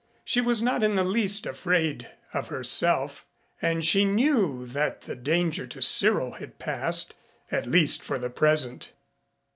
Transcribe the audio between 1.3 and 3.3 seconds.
afraid of herself,